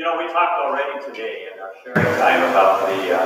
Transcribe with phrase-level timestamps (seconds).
[0.00, 3.20] you know, we talked already today in our sharing time about the uh,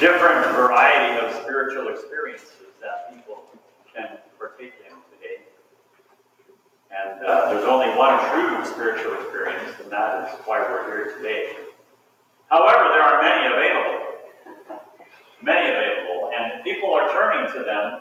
[0.00, 3.44] different variety of spiritual experiences that people
[3.94, 5.46] can partake in today.
[6.90, 11.52] And uh, there's only one true spiritual experience, and that is why we're here today.
[12.50, 14.18] However, there are many available.
[15.40, 18.00] Many available, and people are turning to them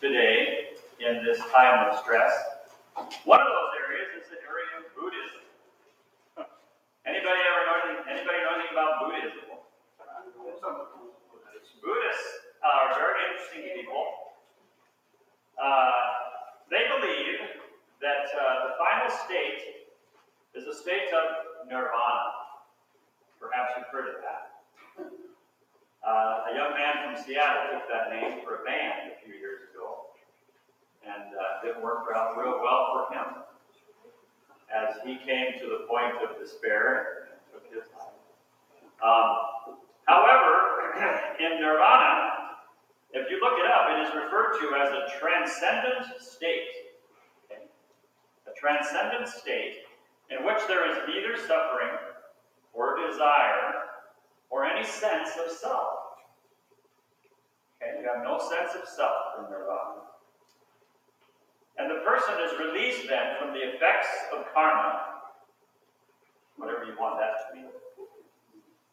[0.00, 0.68] today
[1.00, 1.24] in
[1.84, 2.32] this time of stress.
[3.24, 5.44] One of those areas is the area of Buddhism.
[7.04, 9.44] Anybody ever know anything, anybody know anything about Buddhism?
[11.84, 12.32] Buddhists
[12.64, 14.04] are very interesting people.
[15.60, 15.92] Uh,
[16.72, 17.44] they believe
[18.00, 19.84] that uh, the final state
[20.56, 22.56] is a state of nirvana.
[23.36, 24.54] Perhaps you've heard of that.
[26.04, 29.60] Uh, a young man from Seattle took that name for a band a few years
[29.72, 30.12] ago,
[31.04, 33.44] and uh, didn't work out real well for him
[34.72, 38.12] as he came to the point of despair and took his life.
[39.00, 40.92] Um, however,
[41.40, 42.56] in Nirvana,
[43.12, 45.18] if you look it up, it is referred to as a
[45.84, 46.68] transcendent state.
[48.46, 49.84] A transcendent state
[50.30, 51.92] in which there is neither suffering
[52.72, 53.92] or desire
[54.50, 56.24] or any sense of self.
[57.76, 60.08] Okay, you have no sense of self in nirvana.
[61.76, 65.20] And the person is released then from the effects of karma,
[66.56, 67.66] whatever you want that to be,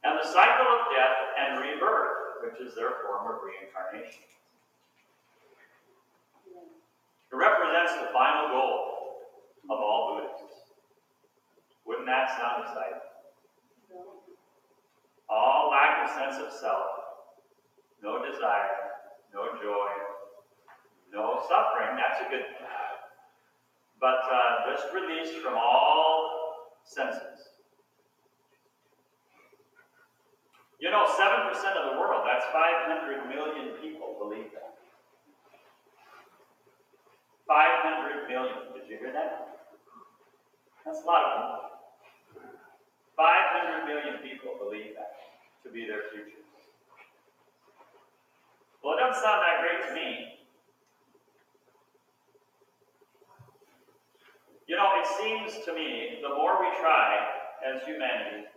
[0.03, 4.25] and the cycle of death and rebirth, which is their form of reincarnation.
[7.31, 8.91] It represents the final goal
[9.71, 10.75] of all Buddhists.
[11.85, 12.99] Wouldn't that sound exciting?
[15.29, 16.91] All lack of sense of self,
[18.03, 18.99] no desire,
[19.33, 19.91] no joy,
[21.13, 21.95] no suffering.
[21.95, 22.67] That's a good thing.
[24.01, 27.51] But uh, just released from all senses.
[30.81, 34.73] You know, 7% of the world, that's 500 million people, believe that.
[37.51, 38.71] 500 million.
[38.71, 39.59] Did you hear that?
[40.85, 42.45] That's a lot of people.
[43.17, 45.19] 500 million people believe that
[45.63, 46.39] to be their future.
[48.81, 50.39] Well, it doesn't sound that great to me.
[54.67, 57.19] You know, it seems to me the more we try
[57.67, 58.47] as humanity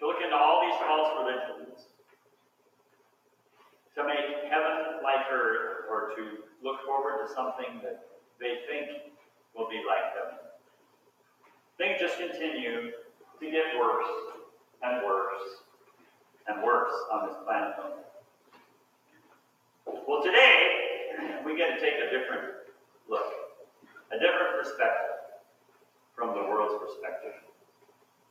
[0.00, 1.92] to look into all these false religions,
[3.96, 8.06] to make heaven like earth, or to look forward to something that
[8.40, 9.14] they think
[9.56, 10.38] will be like them.
[11.78, 12.90] things just continue
[13.40, 14.06] to get worse
[14.82, 15.62] and worse
[16.48, 17.74] and worse on this planet.
[20.06, 22.54] Well, today, we get to take a different
[23.08, 23.26] look,
[24.12, 25.16] a different perspective
[26.16, 27.34] from the world's perspective.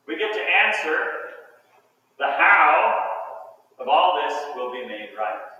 [0.07, 0.97] We get to answer
[2.19, 3.05] the how
[3.79, 5.56] of all this will be made right.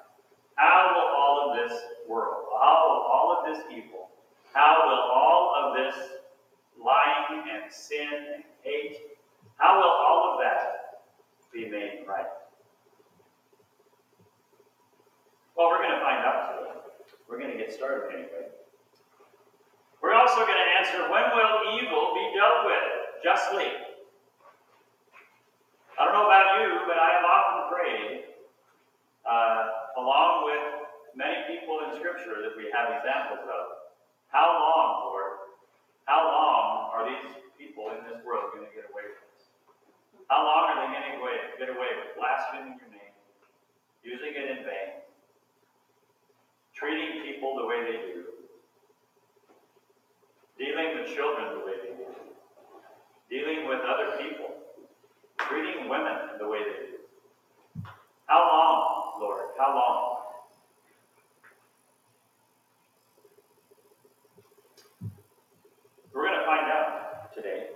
[0.57, 4.09] How will all of this world, how will all of this evil,
[4.53, 5.95] how will all of this
[6.83, 8.97] lying and sin and hate,
[9.57, 11.03] how will all of that
[11.53, 12.25] be made right?
[15.55, 16.69] Well, we're going to find out today.
[17.29, 18.53] We're going to get started anyway.
[20.01, 23.65] We're also going to answer when will evil be dealt with justly?
[25.99, 28.23] I don't know about you, but I have often prayed,
[29.25, 30.63] uh, along with
[31.17, 33.63] many people in Scripture that we have examples of,
[34.29, 35.57] how long, Lord,
[36.05, 39.49] how long are these people in this world going to get away with this?
[40.29, 43.15] How long are they going to get away with blaspheming your name,
[44.05, 45.01] using it in vain,
[46.75, 48.23] treating people the way they do,
[50.59, 52.11] dealing with children the way they do,
[53.29, 54.53] dealing with other people,
[55.37, 57.91] treating women the way they do.
[58.27, 59.45] How long, Lord?
[59.57, 60.17] How long?
[66.13, 67.67] We're going to find out today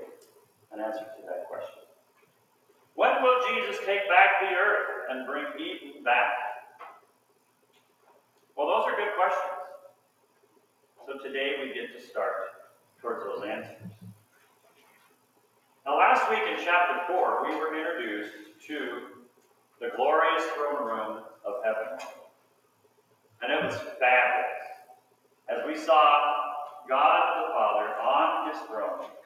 [0.71, 1.83] an answer to that question.
[2.95, 5.90] When will Jesus take back the earth and bring Eden
[28.51, 29.20] his throne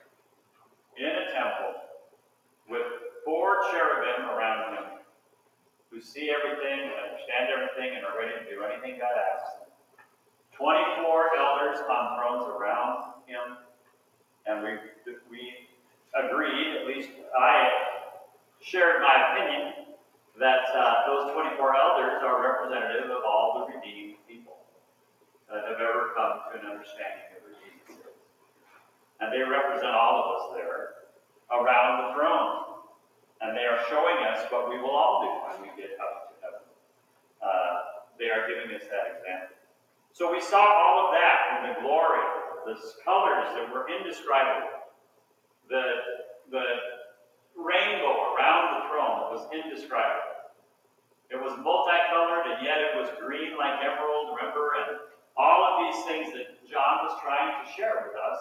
[56.06, 58.40] things that John was trying to share with us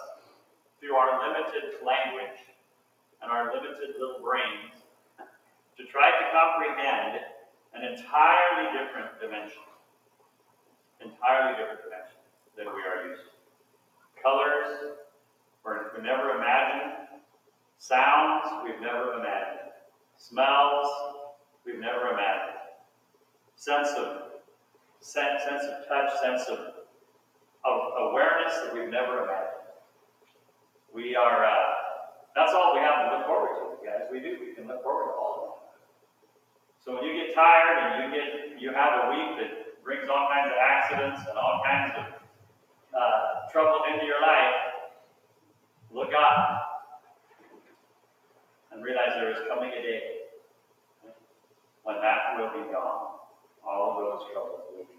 [0.79, 2.37] through our limited language
[3.21, 4.73] and our limited little brains
[5.77, 7.19] to try to comprehend
[7.73, 9.65] an entirely different dimension.
[11.01, 12.21] Entirely different dimension
[12.55, 13.35] than we are used to.
[14.21, 14.95] Colors
[15.65, 17.07] we've never imagined.
[17.77, 19.73] Sounds we've never imagined.
[20.17, 20.87] Smells
[21.65, 22.57] we've never imagined.
[23.55, 24.25] Sense of
[25.01, 26.84] sense, sense of touch, sense of,
[27.65, 29.65] of awareness that we've never imagined.
[30.93, 31.85] We are uh,
[32.35, 34.07] that's all we have to look forward to, guys.
[34.11, 34.37] We do.
[34.39, 35.65] We can look forward to all of that.
[36.83, 40.27] So when you get tired and you get you have a week that brings all
[40.29, 42.05] kinds of accidents and all kinds of
[42.95, 44.55] uh, trouble into your life,
[45.91, 46.65] look up
[48.71, 50.01] and realize there is coming a day
[51.83, 53.19] when that will be gone.
[53.65, 54.94] All of those troubles will be.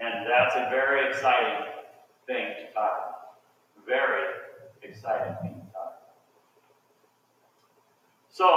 [0.00, 1.68] And that's a very exciting
[2.26, 3.84] thing to talk about.
[3.86, 4.24] Very
[4.82, 6.16] exciting thing to talk about.
[8.32, 8.48] So,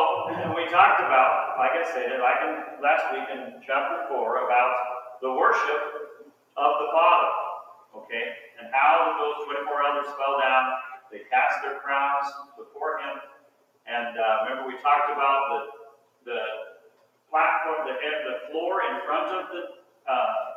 [0.55, 4.73] we talked about, like I said, like in, last week in chapter 4, about
[5.21, 7.31] the worship of the Father.
[7.99, 8.23] Okay?
[8.59, 10.79] And how those 24 elders fell down
[11.13, 12.25] they cast their crowns
[12.57, 13.21] before him.
[13.85, 15.69] And uh, remember, we talked about
[16.25, 16.41] the, the
[17.29, 19.61] platform, the, the floor in front of the
[20.09, 20.52] uh,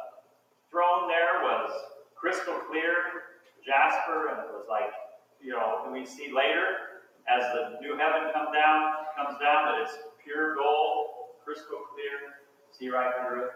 [0.76, 1.72] throne there was
[2.12, 3.32] crystal clear,
[3.64, 4.92] jasper, and it was like,
[5.40, 9.96] you know, we see later as the new heaven come down, comes down that it's
[10.20, 12.44] pure gold, crystal clear,
[12.76, 13.52] see right through it.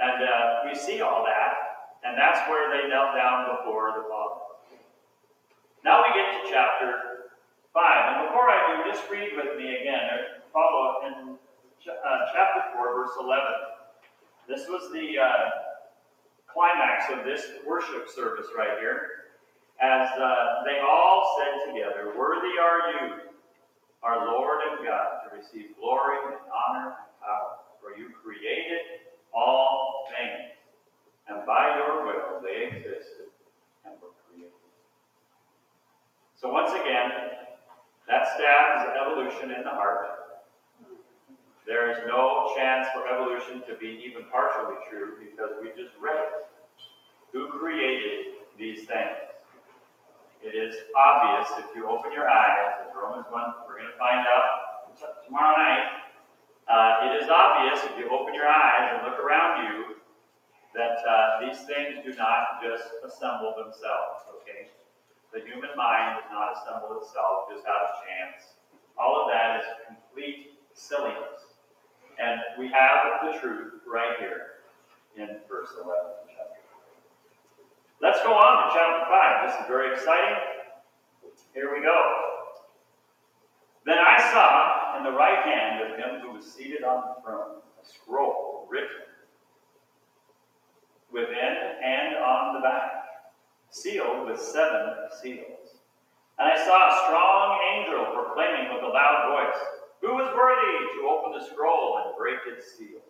[0.00, 4.40] And uh, we see all that, and that's where they knelt down before the Father.
[5.84, 7.28] Now we get to chapter
[7.76, 8.16] 5.
[8.16, 13.12] And before I do, just read with me again, follow in uh, chapter 4, verse
[13.20, 13.44] 11.
[14.48, 15.65] This was the uh,
[16.56, 19.28] climax of this worship service right here.
[19.78, 23.12] As uh, they all said together, Worthy are you,
[24.02, 29.04] our Lord and God, to receive glory and honor and power, for you created
[29.34, 30.56] all things,
[31.28, 33.28] and by your will they existed
[33.84, 34.56] and were created.
[36.40, 37.12] so once again,
[38.08, 40.16] that stabs evolution in the heart.
[41.66, 46.14] There is no chance for evolution to be even partially true because we just read
[46.14, 46.45] it.
[47.36, 49.28] Who created these things?
[50.40, 54.24] It is obvious if you open your eyes, as Romans 1, we're going to find
[54.24, 54.96] out
[55.28, 56.16] tomorrow night.
[56.64, 60.00] Uh, it is obvious if you open your eyes and look around you
[60.72, 64.72] that uh, these things do not just assemble themselves, okay?
[65.36, 68.56] The human mind does not assemble itself just out of chance.
[68.96, 71.52] All of that is complete silliness.
[72.16, 74.64] And we have the truth right here
[75.20, 76.76] in verse 11 of chapter 5.
[78.00, 79.48] Let's go on to chapter 5.
[79.48, 80.36] This is very exciting.
[81.54, 81.96] Here we go.
[83.84, 87.62] Then I saw in the right hand of him who was seated on the throne
[87.80, 89.06] a scroll written
[91.12, 92.96] within and on the back
[93.70, 95.80] sealed with seven seals.
[96.38, 99.60] And I saw a strong angel proclaiming with a loud voice,
[100.02, 103.02] Who is worthy to open the scroll and break its seals?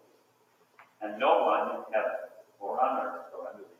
[1.02, 2.30] And no one in heaven,
[2.60, 3.75] or on earth, or under the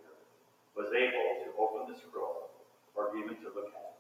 [0.77, 2.53] was able to open the scroll,
[2.95, 3.99] or even to look at it.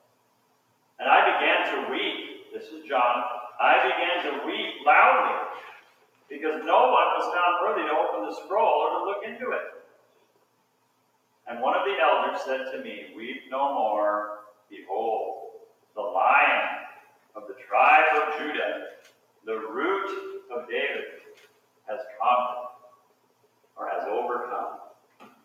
[1.00, 2.52] And I began to weep.
[2.52, 3.25] This is John.
[3.61, 5.56] I began to weep loudly,
[6.28, 9.76] because no one was found worthy to open the scroll or to look into it.
[11.49, 14.40] And one of the elders said to me, Weep no more.
[14.68, 15.62] Behold,
[15.95, 16.87] the lion
[17.37, 18.88] of the tribe of Judah,
[19.45, 21.04] the root of David,
[21.87, 22.75] has conquered,
[23.78, 24.75] or has overcome,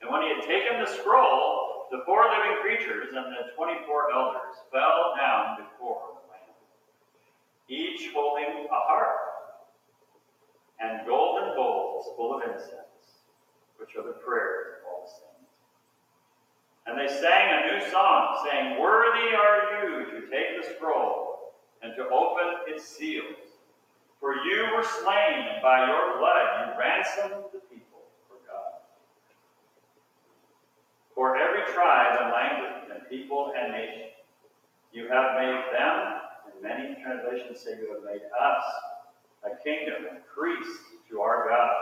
[0.00, 4.56] And when he had taken the scroll, the four living creatures and the twenty-four elders
[4.72, 6.54] fell down before the Lamb,
[7.68, 9.18] each holding a harp
[10.80, 13.20] and golden bowls full of incense,
[13.78, 15.30] which are the prayers of all the saints.
[16.86, 21.52] And they sang a new song, saying, Worthy are you to take the scroll
[21.82, 23.36] and to open its seals.
[24.20, 28.80] For you were slain, and by your blood you ransomed the people for God.
[31.20, 34.08] For every tribe and language and people and nation,
[34.90, 36.16] you have made them,
[36.48, 38.64] and many translations say you have made us,
[39.44, 41.76] a kingdom and priests to our God,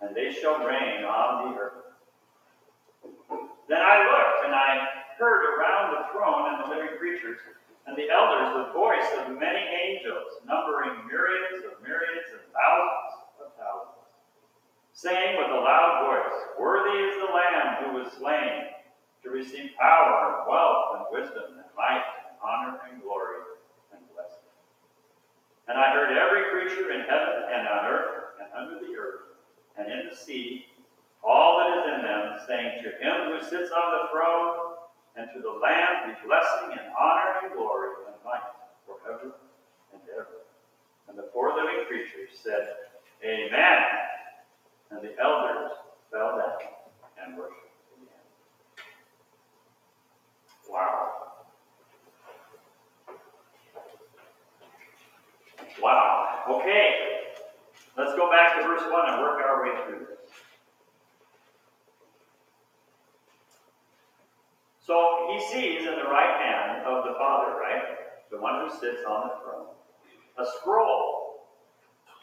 [0.00, 1.90] and they shall reign on the earth.
[3.68, 4.78] Then I looked, and I
[5.18, 7.40] heard around the throne and the living creatures
[7.88, 13.09] and the elders the voice of many angels, numbering myriads of myriads and thousands
[15.00, 18.68] saying with a loud voice, Worthy is the Lamb who was slain
[19.24, 23.40] to receive power and wealth and wisdom and might and honor and glory
[23.96, 24.52] and blessing.
[25.68, 29.40] And I heard every creature in heaven and on earth and under the earth
[29.78, 30.66] and in the sea,
[31.24, 34.76] all that is in them, saying, To him who sits on the throne
[35.16, 38.44] and to the Lamb be blessing and honor and glory and might
[38.84, 39.32] forever
[39.94, 40.44] and ever.
[41.08, 42.68] And the four living creatures said,
[43.24, 44.19] Amen.
[44.90, 45.70] And the elders
[46.10, 46.58] fell down
[47.24, 47.56] and worshiped
[47.96, 48.26] again.
[50.68, 51.30] Wow.
[55.80, 56.60] Wow.
[56.60, 57.10] Okay.
[57.96, 60.30] Let's go back to verse 1 and work our way through this.
[64.80, 67.82] So he sees in the right hand of the Father, right?
[68.30, 69.66] The one who sits on the throne,
[70.38, 71.46] a scroll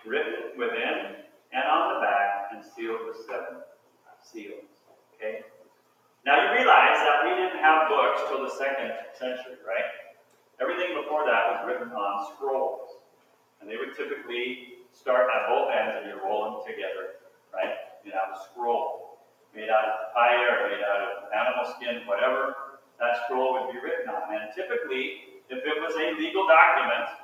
[0.05, 1.15] written within
[1.53, 1.96] and on the
[2.57, 3.61] and sealed with seven
[4.17, 4.65] seals.
[5.13, 5.45] Okay?
[6.25, 9.85] Now you realize that we didn't have books till the second century, right?
[10.57, 12.97] Everything before that was written on scrolls.
[13.61, 17.21] And they would typically start at both ends and you roll them together,
[17.53, 17.77] right?
[18.01, 19.21] You have a scroll
[19.53, 24.09] made out of fire, made out of animal skin, whatever that scroll would be written
[24.09, 24.33] on.
[24.33, 27.21] And typically, if it was a legal document,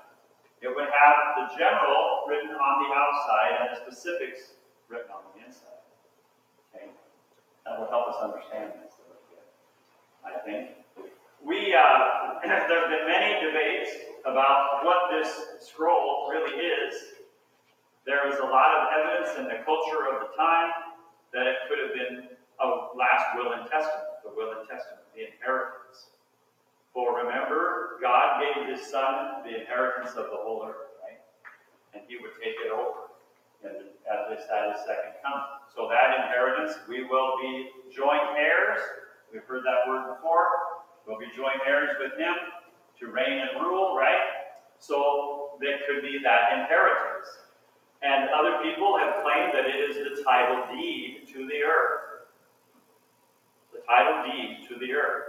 [0.61, 4.62] it would have the general written on the outside and the specifics
[4.93, 5.81] written on the inside.
[6.69, 6.93] Okay?
[7.65, 9.45] That will help us understand this a little bit,
[10.21, 10.77] I think.
[11.41, 13.89] We, uh, there have been many debates
[14.21, 16.93] about what this scroll really is.
[18.05, 20.69] There is a lot of evidence in the culture of the time
[21.33, 22.29] that it could have been
[22.61, 26.13] a last will and testament, the will and testament, the inheritance.
[26.93, 31.17] For remember, God gave his son the inheritance of the whole earth, right?
[31.95, 33.02] And he would take it over
[33.65, 35.47] at his, at his second coming.
[35.75, 38.79] So that inheritance, we will be joint heirs.
[39.31, 40.47] We've heard that word before.
[41.07, 42.35] We'll be joint heirs with him
[42.99, 44.53] to reign and rule, right?
[44.79, 47.27] So there could be that inheritance.
[48.01, 52.27] And other people have claimed that it is the title deed to the earth.
[53.71, 55.23] The title deed to the earth.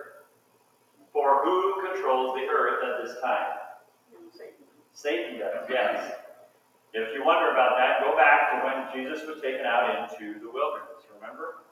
[1.13, 3.53] For who controls the earth at this time?
[4.33, 4.67] Satan.
[4.93, 6.13] Satan does, yes.
[6.95, 10.47] If you wonder about that, go back to when Jesus was taken out into the
[10.47, 11.67] wilderness, remember?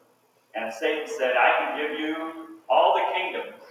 [0.58, 3.62] And Satan said, I can give you all the kingdoms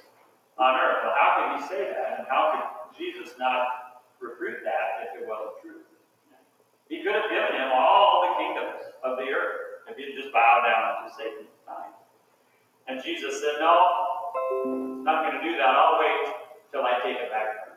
[0.56, 1.04] on earth.
[1.04, 2.24] Well, how could he say that?
[2.24, 5.84] And how could Jesus not refute that if it wasn't true?
[6.88, 10.64] He could have given him all the kingdoms of the earth if he just bowed
[10.64, 11.92] down to Satan's time.
[12.88, 13.76] And Jesus said, No,
[14.64, 15.68] I'm not going to do that.
[15.68, 16.32] I'll wait
[16.72, 17.76] till I take it back.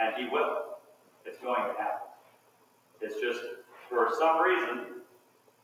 [0.00, 0.80] And he will.
[1.24, 2.03] It's going to happen.
[3.04, 3.44] It's just,
[3.90, 5.04] for some reason,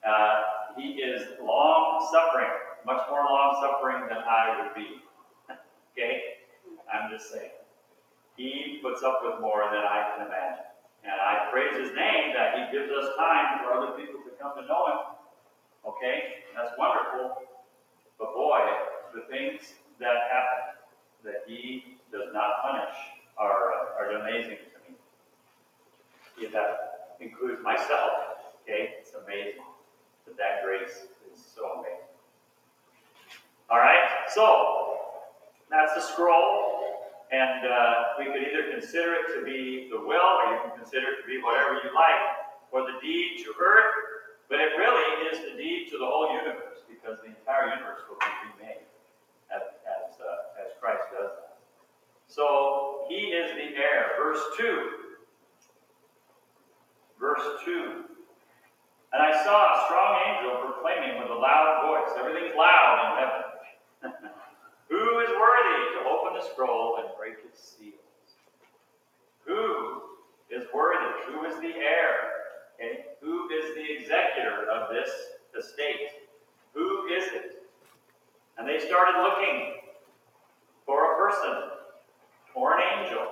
[0.07, 0.43] uh,
[0.77, 2.53] he is long suffering,
[2.85, 5.01] much more long suffering than I would be.
[5.97, 6.21] okay?
[6.93, 7.57] I'm just saying.
[8.37, 10.69] He puts up with more than I can imagine.
[11.05, 14.53] And I praise his name that he gives us time for other people to come
[14.61, 15.01] to know him.
[15.89, 16.45] Okay?
[16.55, 17.41] That's wonderful.
[18.19, 18.61] But boy,
[19.15, 20.77] the things that happen
[21.25, 22.97] that he does not punish
[23.39, 26.51] are, uh, are amazing to me.
[26.53, 26.90] That
[27.21, 28.11] includes myself,
[28.63, 28.97] okay?
[29.01, 29.63] It's amazing
[30.27, 32.09] But that grace is so amazing.
[33.71, 34.99] All right, so
[35.71, 40.53] that's the scroll, and uh, we could either consider it to be the will, or
[40.53, 42.21] you can consider it to be whatever you like,
[42.73, 43.95] or the deed to earth,
[44.49, 48.19] but it really is the deed to the whole universe, because the entire universe will
[48.19, 48.83] be remade
[49.55, 51.31] as, as, uh, as Christ does.
[52.27, 54.15] So he is the heir.
[54.19, 55.00] Verse 2.
[57.21, 58.05] Verse 2.
[59.13, 64.23] And I saw a strong angel proclaiming with a loud voice, everything's loud in heaven,
[64.89, 68.01] who is worthy to open the scroll and break its seals?
[69.45, 70.17] Who
[70.49, 71.13] is worthy?
[71.29, 72.41] Who is the heir?
[72.81, 73.05] Okay.
[73.21, 75.11] Who is the executor of this
[75.59, 76.25] estate?
[76.73, 77.63] Who is it?
[78.57, 79.75] And they started looking
[80.87, 81.71] for a person
[82.55, 83.27] or an angel.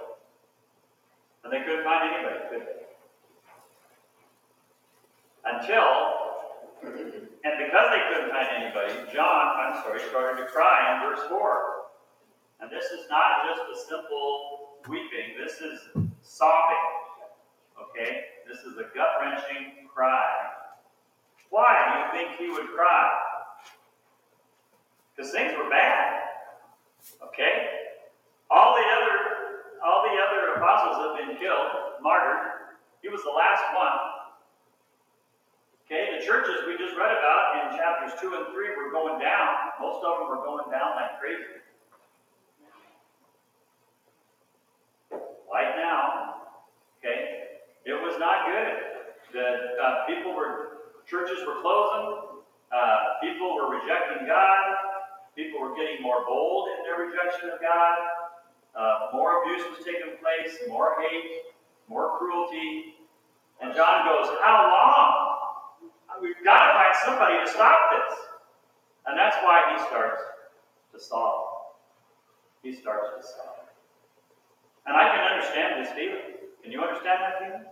[1.45, 2.78] And they couldn't find anybody, could they?
[5.49, 5.89] Until,
[6.85, 11.65] and because they couldn't find anybody, John, I'm sorry, started to cry in verse 4.
[12.61, 15.81] And this is not just a simple weeping, this is
[16.23, 16.87] sobbing.
[17.81, 18.21] Okay?
[18.47, 20.27] This is a gut wrenching cry.
[21.51, 23.11] Why do you think he would cry?
[25.17, 26.23] Because things were bad.
[27.25, 27.69] Okay?
[28.51, 29.39] All the other
[29.85, 32.75] all the other apostles have been killed, martyred.
[33.01, 34.18] He was the last one.
[35.91, 39.73] Okay, the churches we just read about in chapters 2 and 3 were going down.
[39.81, 41.65] Most of them were going down like crazy.
[45.49, 46.45] Right now,
[47.01, 48.77] okay, it was not good.
[49.33, 52.37] The uh, people were, churches were closing,
[52.71, 54.77] uh, people were rejecting God,
[55.35, 57.97] people were getting more bold in their rejection of God,
[58.77, 61.49] uh, more abuse was taking place, more hate,
[61.89, 62.97] more cruelty.
[63.63, 65.18] And John goes, How long?
[66.21, 68.19] We've got to find somebody to stop this.
[69.07, 70.23] And that's why he starts
[70.93, 71.45] to sob.
[72.63, 73.69] He starts to sob.
[74.87, 76.39] And I can understand this feeling.
[76.63, 77.65] Can you understand that feeling?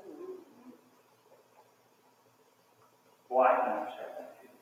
[3.28, 4.60] Well, I can understand that feeling.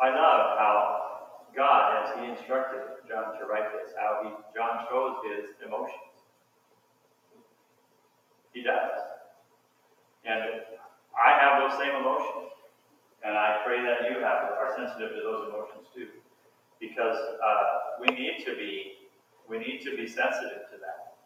[0.00, 1.00] I love how
[1.54, 6.14] God, as He instructed John to write this, how he John shows his emotions.
[8.52, 9.02] He does.
[10.24, 10.62] And
[11.16, 12.50] I have those same emotions.
[13.22, 16.08] And I pray that you have are sensitive to those emotions too.
[16.80, 19.00] Because uh, we need to be
[19.48, 21.18] we need to be sensitive to that.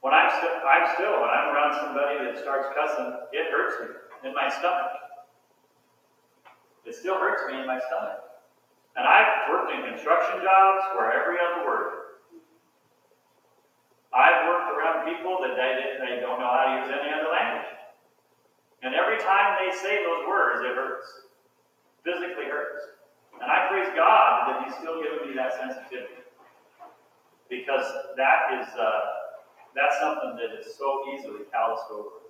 [0.00, 4.28] When I'm still, I'm still, when I'm around somebody that starts cussing, it hurts me
[4.30, 4.96] in my stomach.
[6.86, 8.24] It still hurts me in my stomach.
[8.96, 12.16] And I've worked in construction jobs where every other word.
[14.16, 17.68] I've worked around people that they, they don't know how to use any other language.
[18.82, 21.06] And every time they say those words, it hurts.
[22.04, 22.96] Physically hurts.
[23.40, 26.20] And I praise God that He's still giving me that sensitivity
[27.50, 27.84] because
[28.16, 29.00] that is uh,
[29.74, 32.22] that's something that is so easily calloused over.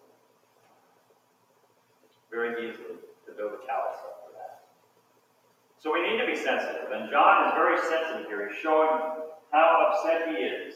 [2.30, 4.64] Very easily to build a callus up for that.
[5.78, 8.48] So we need to be sensitive, and John is very sensitive here.
[8.48, 8.88] He's showing
[9.52, 10.74] how upset he is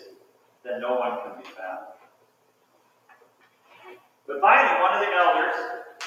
[0.65, 1.94] that no one can be found.
[4.27, 5.55] But finally, one of the elders,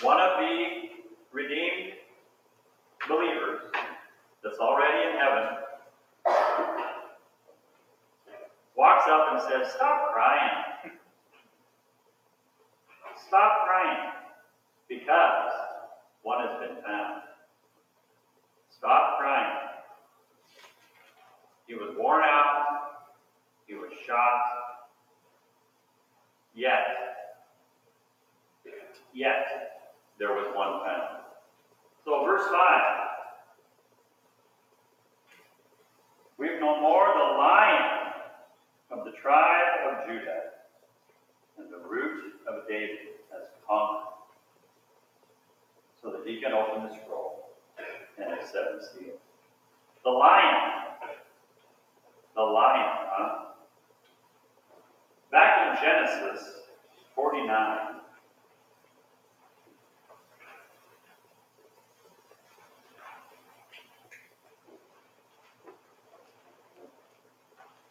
[0.01, 0.89] one of the
[1.31, 1.93] redeemed
[3.07, 3.61] believers
[4.43, 5.57] that's already in heaven,
[8.75, 10.93] walks up and says, Stop crying.
[13.27, 14.11] Stop crying
[14.87, 15.51] because
[16.23, 17.21] one has been found.
[18.69, 19.69] Stop crying.
[21.67, 22.65] He was worn out.
[23.67, 24.41] He was shot.
[26.55, 27.16] Yet,
[29.17, 31.23] yet, there was one found.
[32.05, 33.07] So, verse 5
[36.37, 38.13] We've no more the lion
[38.91, 40.41] of the tribe of Judah,
[41.57, 44.13] and the root of David has conquered.
[45.99, 47.49] So the deacon opened the scroll,
[48.19, 49.17] and it seven seals.
[50.03, 50.83] The lion.
[52.35, 53.45] The lion, huh?
[55.31, 56.53] Back in Genesis
[57.15, 57.86] 49,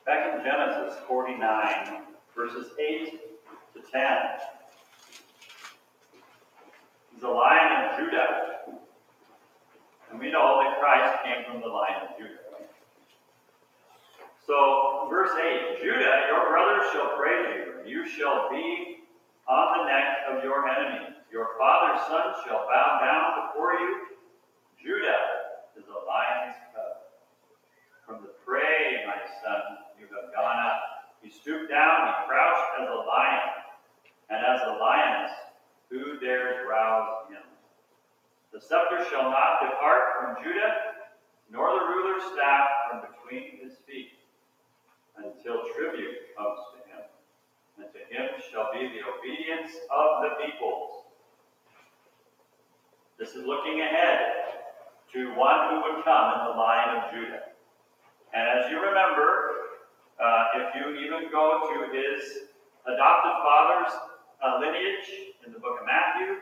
[0.07, 2.03] Back in Genesis 49,
[2.37, 3.21] verses 8
[3.75, 4.03] to 10.
[7.13, 8.57] He's a lion of Judah.
[10.13, 12.39] And we know that Christ came from the line of Judah.
[14.47, 18.99] So, verse 8 Judah, your brothers shall praise you, and you shall be
[19.49, 21.17] on the neck of your enemies.
[21.33, 24.07] Your father's son shall bow down before you.
[24.81, 25.19] Judah
[25.77, 27.03] is a lion's cub.
[28.07, 28.66] From the prey,
[30.37, 31.09] gone up.
[31.23, 33.49] He stooped down, he crouched as a lion,
[34.31, 35.33] and as a lioness,
[35.91, 37.43] who dares rouse him?
[38.53, 40.73] The scepter shall not depart from Judah,
[41.51, 44.13] nor the ruler's staff from between his feet,
[45.17, 47.03] until tribute comes to him.
[47.79, 51.05] And to him shall be the obedience of the peoples.
[53.19, 54.21] This is looking ahead
[55.13, 57.43] to one who would come in the line of Judah.
[58.35, 59.46] And as you remember,
[60.21, 62.47] uh, if you even go to his
[62.87, 63.93] adopted father's
[64.43, 66.39] uh, lineage in the book of Matthew.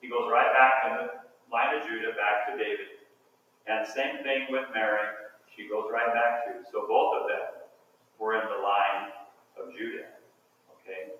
[0.00, 1.06] He goes right back in the
[1.52, 3.04] line of Judah, back to David.
[3.66, 5.04] And same thing with Mary.
[5.54, 6.64] She goes right back to.
[6.72, 7.62] So both of them
[8.18, 9.12] were in the line
[9.60, 10.08] of Judah.
[10.80, 11.14] Okay?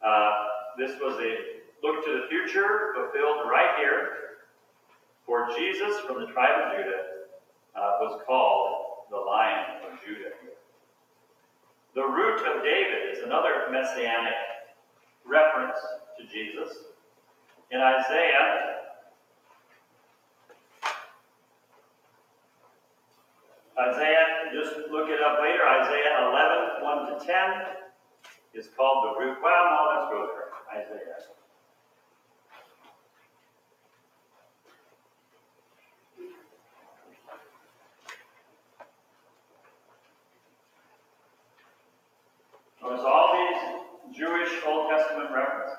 [0.00, 0.32] Uh,
[0.78, 4.12] this was a look to the future fulfilled right here.
[5.26, 7.02] For Jesus from the tribe of Judah
[7.74, 10.30] uh, was called the Lion of Judah.
[11.96, 14.34] The root of David is another messianic
[15.24, 15.78] reference
[16.20, 16.68] to Jesus.
[17.70, 18.76] In Isaiah,
[23.78, 27.34] Isaiah, just look it up later, Isaiah 11, 1 to 10
[28.52, 29.38] is called the root.
[29.42, 30.82] Well, no, let's go there.
[30.82, 31.16] Isaiah.
[42.86, 45.76] Notice all these Jewish Old Testament references.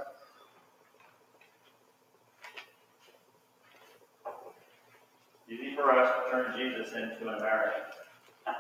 [5.50, 6.60] Easy for us to turn
[6.94, 7.82] Into an American.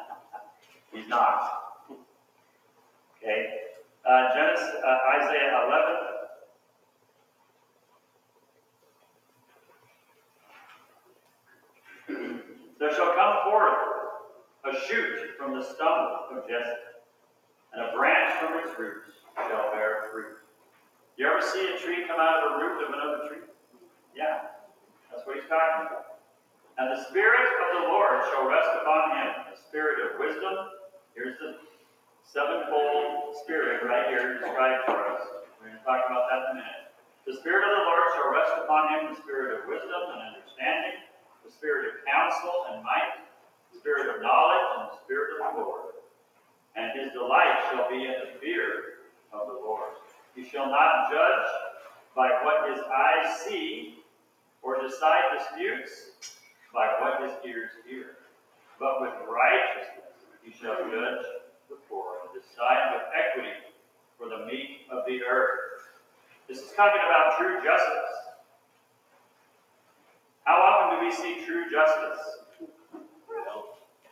[0.93, 1.63] He's not.
[3.17, 3.59] Okay.
[4.05, 5.61] Uh, Genesis, uh, Isaiah
[12.07, 12.41] 11.
[12.79, 13.77] there shall come forth
[14.65, 16.69] a shoot from the stump of Jesse,
[17.73, 20.37] and a branch from its roots shall bear fruit.
[21.17, 23.43] You ever see a tree come out of the root of another tree?
[24.15, 24.53] Yeah,
[25.09, 26.17] that's what he's talking about.
[26.77, 30.53] And the Spirit of the Lord shall rest upon him, the Spirit of wisdom.
[31.15, 31.57] Here's the
[32.21, 35.25] sevenfold Spirit right here described for us.
[35.57, 36.93] We're going to talk about that in a minute.
[37.25, 40.99] The Spirit of the Lord shall rest upon him, the Spirit of wisdom and understanding,
[41.47, 43.23] the Spirit of counsel and might,
[43.71, 45.95] the Spirit of knowledge and the Spirit of the Lord.
[46.75, 49.95] And his delight shall be in the fear of the Lord.
[50.35, 51.47] He shall not judge
[52.13, 54.03] by what his eyes see,
[54.61, 56.11] or decide disputes
[56.73, 58.17] by what his ears hear.
[58.79, 61.23] But with righteousness he shall judge
[61.69, 63.63] the poor and decide with equity
[64.17, 65.87] for the meek of the earth.
[66.47, 68.06] This is talking about true justice.
[70.97, 72.17] Do we see true justice?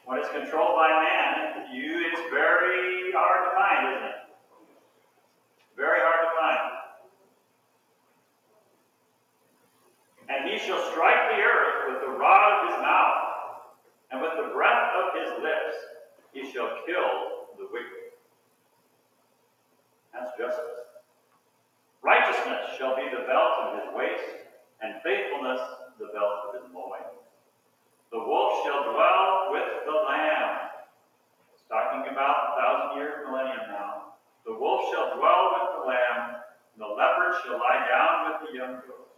[0.06, 4.16] When it's controlled by man, you it's very hard to find, isn't it?
[5.76, 6.62] Very hard to find.
[10.30, 13.34] And he shall strike the earth with the rod of his mouth,
[14.12, 15.76] and with the breath of his lips
[16.34, 18.14] he shall kill the wicked.
[20.14, 20.86] That's justice.
[22.04, 24.46] Righteousness shall be the belt of his waist,
[24.82, 25.62] and faithfulness
[26.00, 27.24] the belt of his loins.
[28.12, 30.72] The wolf shall dwell with the lamb.
[31.54, 34.16] It's talking about a thousand years, millennium now.
[34.46, 36.44] The wolf shall dwell with the lamb,
[36.76, 39.10] and the leopard shall lie down with the young goat,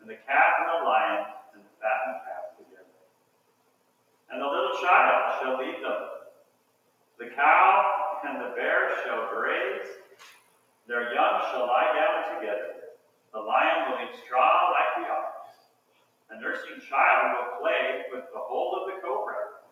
[0.00, 2.96] and the calf and the lion, and the fattened calf together.
[4.30, 6.02] And the little child shall lead them.
[7.18, 9.88] The cow and the bear shall graze,
[10.86, 12.96] their young shall lie down together.
[13.32, 15.37] The lion will eat straw like the ox.
[16.30, 19.64] A nursing child will play with the hole of the cobra,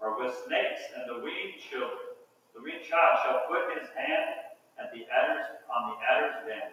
[0.00, 2.16] or with snakes, and the weaned children.
[2.54, 4.48] The weaned child shall put his hand
[4.80, 6.72] at the adders on the adder's den,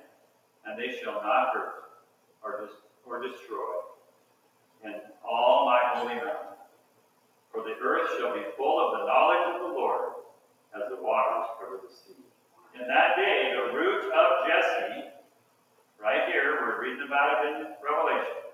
[0.65, 1.83] and they shall not hurt
[2.43, 2.69] or,
[3.05, 3.75] or destroy
[4.85, 4.95] in
[5.27, 6.55] all my holy mountain.
[7.51, 10.13] For the earth shall be full of the knowledge of the Lord,
[10.75, 12.19] as the waters cover the sea.
[12.79, 15.09] In that day, the root of Jesse,
[15.99, 18.44] right here, we're reading about it in Revelation,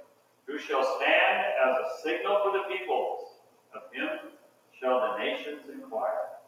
[0.51, 3.39] who shall stand as a signal for the peoples.
[3.73, 4.35] Of him
[4.77, 6.43] shall the nations inquire,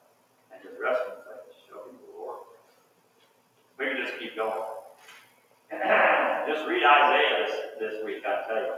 [0.51, 2.43] and his resting place shall be the Lord.
[3.79, 4.67] We can just keep going.
[6.51, 8.75] just read Isaiah this, this week, I tell you.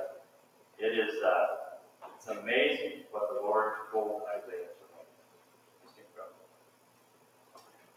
[0.78, 4.70] It is uh, it's amazing what the Lord told Isaiah.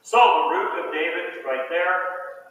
[0.00, 2.48] So the root of David is right there.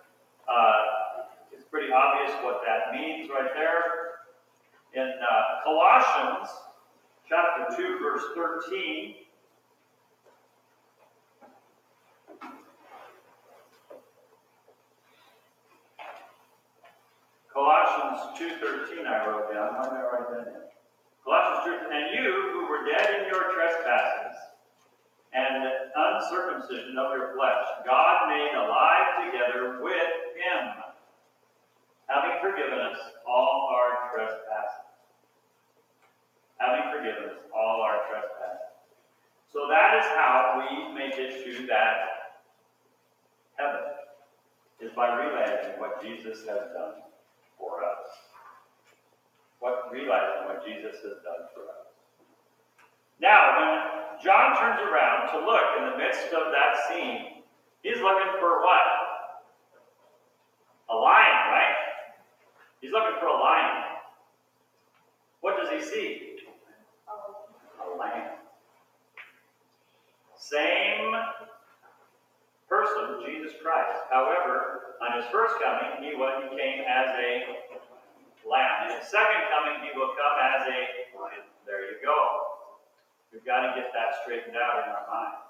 [0.48, 4.07] Uh, it's pretty obvious what that means right there.
[4.94, 6.50] In uh, Colossians
[7.30, 9.16] chapter 2, verse 13,
[17.54, 19.74] Colossians 2.13 I wrote down.
[19.76, 20.64] Why did I write that down?
[21.24, 24.38] Colossians 2, and you who were dead in your trespasses
[25.34, 30.87] and uncircumcision of your flesh, God made alive together with him,
[32.08, 34.88] having forgiven us all our trespasses.
[36.58, 38.68] Having forgiven us all our trespasses.
[39.52, 41.96] So that is how we make it to that
[43.58, 43.82] heaven.
[44.80, 47.02] Is by realizing what Jesus has done
[47.58, 48.06] for us.
[49.60, 51.88] What realizing what Jesus has done for us.
[53.20, 57.42] Now, when John turns around to look in the midst of that scene,
[57.82, 58.86] he's looking for what?
[60.92, 61.27] A lion?
[62.82, 63.84] He's looking for a lion.
[65.42, 66.38] What does he see?
[67.08, 68.38] A lamb.
[70.38, 71.14] Same
[72.70, 74.06] person, Jesus Christ.
[74.12, 77.30] However, on his first coming, he, he came as a
[78.48, 78.92] lamb.
[78.92, 80.80] In his second coming, he will come as a
[81.18, 81.46] lion.
[81.66, 82.58] There you go.
[83.32, 85.48] We've got to get that straightened out in our minds.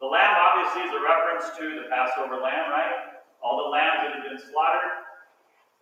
[0.00, 3.22] The lamb obviously is a reference to the Passover lamb, right?
[3.42, 5.03] All the lambs that have been slaughtered.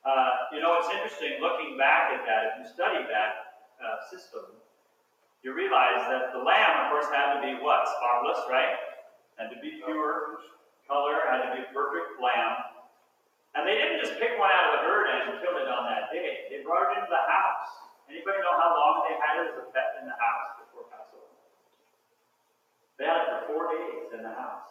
[0.03, 2.59] Uh, you know, it's interesting looking back at that.
[2.59, 4.51] If you study that uh, system,
[5.47, 7.87] you realize that the lamb, of course, had to be what?
[7.87, 8.75] Spotless, right?
[9.39, 10.43] Had to be pure
[10.91, 12.83] color, had to be perfect lamb.
[13.55, 16.11] And they didn't just pick one out of the herd and kill it on that
[16.11, 16.51] day.
[16.51, 17.71] They brought it into the house.
[18.11, 21.31] Anybody know how long they had it as a pet in the house before Passover?
[22.99, 24.67] They had it for four days in the house.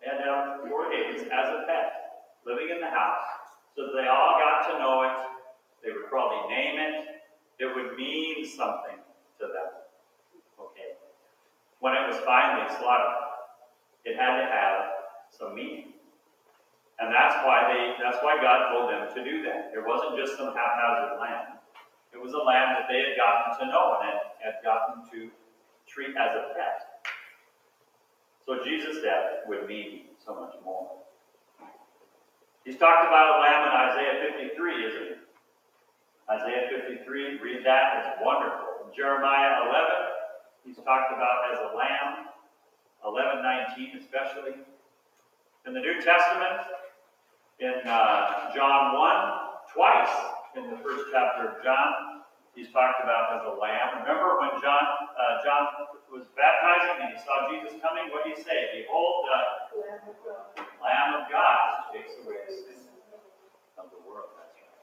[0.00, 3.39] They had it for four days as a pet, living in the house.
[3.76, 5.16] So that they all got to know it.
[5.84, 7.22] They would probably name it.
[7.58, 8.98] It would mean something
[9.38, 9.70] to them.
[10.58, 10.96] Okay.
[11.80, 13.16] When it was finally slaughtered,
[14.04, 14.76] it had to have
[15.30, 15.94] some meaning.
[17.00, 19.72] And that's why they that's why God told them to do that.
[19.72, 21.56] It wasn't just some haphazard lamb.
[22.12, 25.30] It was a lamb that they had gotten to know and had, had gotten to
[25.86, 27.08] treat as a pet.
[28.44, 30.90] So Jesus' death would mean so much more.
[32.64, 35.14] He's talked about a lamb in Isaiah 53, isn't he?
[36.30, 38.86] Isaiah 53, read that, it's wonderful.
[38.86, 39.84] In Jeremiah 11,
[40.64, 42.26] he's talked about as a lamb.
[43.04, 44.60] 11, 19 especially.
[45.66, 46.68] In the New Testament,
[47.58, 49.30] in uh, John 1,
[49.72, 50.16] twice
[50.56, 52.09] in the first chapter of John,
[52.54, 54.02] he's talked about as a lamb.
[54.02, 54.84] Remember when John
[55.14, 55.62] uh, John
[56.10, 58.10] was baptizing and he saw Jesus coming?
[58.10, 58.82] What did he say?
[58.82, 62.80] Behold, the Lamb of God who takes away the sin
[63.78, 64.34] of the world.
[64.34, 64.74] That's right.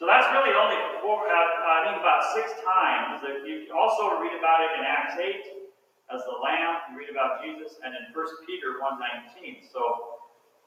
[0.00, 3.20] So that's really only four, uh, I think about six times.
[3.44, 5.62] You also read about it in Acts 8
[6.10, 6.90] as the Lamb.
[6.90, 9.68] You read about Jesus, and in 1 Peter 1.19.
[9.68, 10.22] So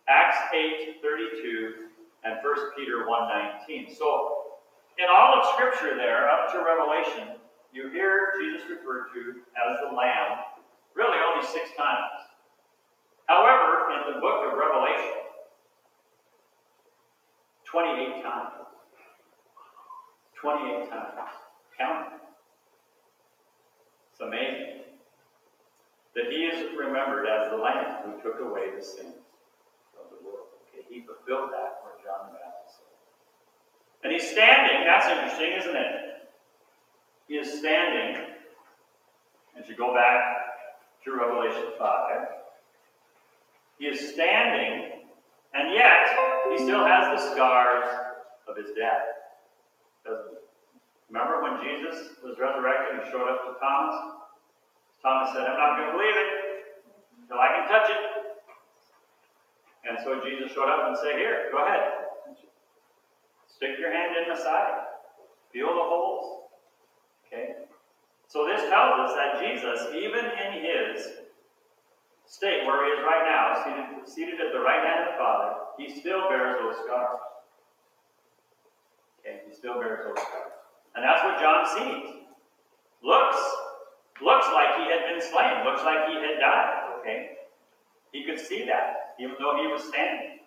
[0.08, 1.90] Acts 8.32
[2.24, 3.98] and 1 Peter 1.19.
[3.98, 4.35] So
[4.98, 7.36] in all of Scripture there, up to Revelation,
[7.74, 10.40] you hear Jesus referred to as the Lamb
[10.96, 12.32] really only six times.
[13.28, 15.26] However, in the book of Revelation,
[17.66, 18.54] 28 times.
[20.42, 21.14] 28 times.
[21.78, 22.14] Count.
[24.12, 24.86] It's amazing
[26.16, 29.20] that he is remembered as the Lamb who took away the sins
[30.00, 30.48] of the world.
[30.72, 31.95] Okay, he fulfilled that for.
[34.06, 36.30] And he's standing, that's interesting, isn't it?
[37.28, 38.22] He is standing,
[39.58, 40.22] as you go back
[41.04, 42.28] to Revelation 5,
[43.80, 45.02] he is standing,
[45.56, 46.06] and yet
[46.52, 47.84] he still has the scars
[48.48, 49.02] of his death.
[51.10, 53.96] Remember when Jesus was resurrected and showed up to Thomas?
[55.02, 56.30] Thomas said, I'm not going to believe it
[57.24, 58.02] until I can touch it.
[59.90, 61.95] And so Jesus showed up and said, Here, go ahead.
[63.56, 64.84] Stick your hand in the side.
[65.54, 66.50] Feel the holes.
[67.26, 67.56] Okay?
[68.28, 71.24] So this tells us that Jesus, even in his
[72.26, 75.54] state where he is right now, seated, seated at the right hand of the Father,
[75.78, 77.20] he still bears those scars.
[79.20, 80.52] Okay, he still bears those scars.
[80.96, 82.24] And that's what John sees.
[83.04, 83.40] Looks
[84.22, 85.66] Looks like he had been slain.
[85.66, 87.00] Looks like he had died.
[87.00, 87.36] Okay?
[88.14, 90.40] He could see that, even though he was standing.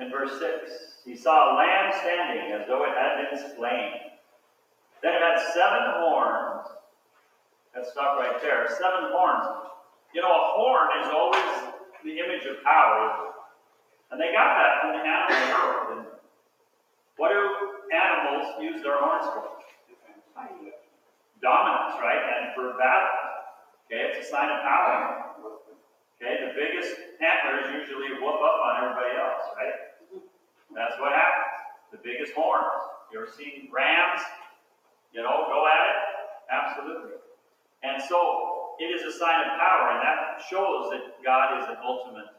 [0.00, 3.92] In verse 6, he saw a lamb standing as though it had been slain.
[5.02, 6.66] Then it had seven horns.
[7.74, 8.66] Let's stop right there.
[8.68, 9.44] Seven horns.
[10.14, 13.32] You know, a horn is always the image of power.
[14.10, 16.06] And they got that from the animal world.
[17.16, 19.60] What do animals use their horns for?
[21.42, 22.20] dominance, right?
[22.20, 23.16] And for battle.
[23.88, 25.32] Okay, it's a sign of power.
[26.20, 29.89] Okay, the biggest antlers usually whoop up on everybody else, right?
[30.74, 31.56] That's what happens.
[31.92, 32.86] The biggest horns.
[33.12, 34.22] You ever seen rams,
[35.12, 35.98] you know, go at it?
[36.50, 37.18] Absolutely.
[37.82, 41.76] And so it is a sign of power, and that shows that God is an
[41.82, 42.30] ultimate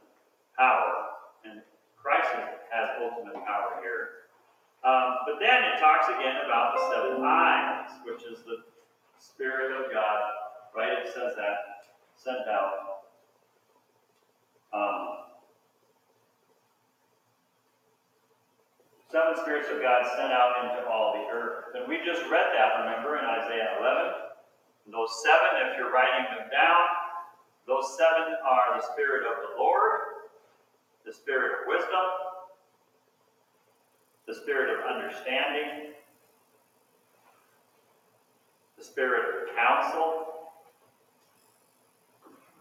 [0.58, 1.12] power.
[1.44, 1.62] And
[2.02, 2.30] Christ
[2.72, 4.32] has ultimate power here.
[4.84, 8.64] Um, but then it talks again about the seven eyes, which is the
[9.20, 10.22] Spirit of God,
[10.76, 11.06] right?
[11.06, 11.58] It says that,
[12.16, 13.06] sent out.
[14.74, 15.21] Um,
[19.12, 21.76] seven spirits of God sent out into all the earth.
[21.76, 24.32] And we just read that, remember, in Isaiah 11.
[24.88, 26.84] Those seven, if you're writing them down,
[27.68, 30.00] those seven are the Spirit of the Lord,
[31.06, 32.08] the Spirit of wisdom,
[34.28, 35.94] the Spirit of understanding,
[38.78, 40.26] the Spirit of counsel,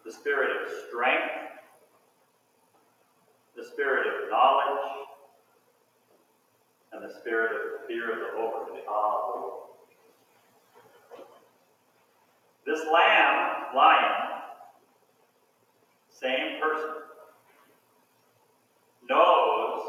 [0.05, 1.31] the Spirit of strength,
[3.57, 5.10] the Spirit of knowledge,
[6.93, 9.61] and the Spirit of the fear of the Lord, the awe of the Lord.
[12.67, 14.43] This lamb, lion,
[16.09, 16.91] same person,
[19.09, 19.81] knows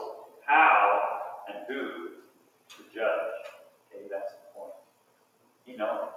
[0.45, 0.99] how
[1.47, 2.09] and who
[2.69, 3.41] to judge.
[3.93, 4.73] Okay, that's the point.
[5.65, 6.09] He knows.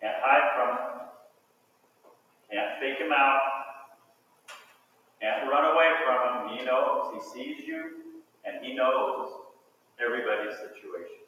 [0.00, 1.06] Can't hide from him.
[2.50, 3.40] Can't fake him out.
[5.20, 6.58] Can't run away from him.
[6.58, 7.14] He knows.
[7.14, 7.90] He sees you,
[8.44, 9.28] and he knows
[10.04, 11.20] everybody's situation.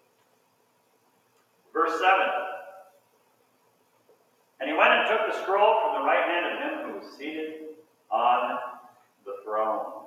[1.72, 2.08] Verse 7.
[4.60, 7.16] And he went and took the scroll from the right hand of him who was
[7.18, 7.74] seated
[8.10, 8.58] on
[9.24, 10.02] the throne.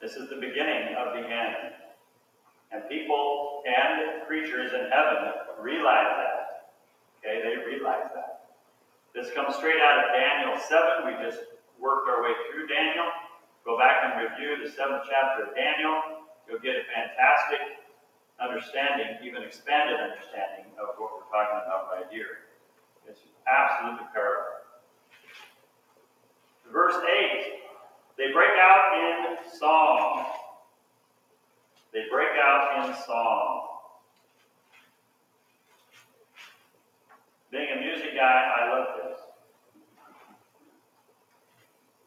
[0.00, 1.74] This is the beginning of the end.
[2.70, 6.72] And people and creatures in heaven realize that.
[7.18, 8.50] Okay, they realize that.
[9.14, 11.06] This comes straight out of Daniel 7.
[11.06, 11.42] We just
[11.80, 13.06] worked our way through Daniel.
[13.68, 16.24] Go back and review the seventh chapter of Daniel.
[16.48, 17.84] You'll get a fantastic
[18.40, 22.48] understanding, even expanded understanding of what we're talking about right here.
[23.06, 24.64] It's absolutely parallel.
[26.72, 27.58] Verse 8
[28.16, 30.24] they break out in song.
[31.92, 33.68] They break out in song.
[37.52, 39.18] Being a music guy, I love this.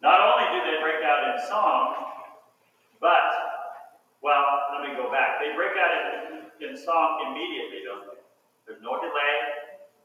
[0.02, 1.94] Not only do they break out in song,
[3.00, 3.30] but,
[4.22, 5.38] well, let me go back.
[5.38, 8.22] They break out in, in song immediately, don't they?
[8.66, 9.34] There's no delay.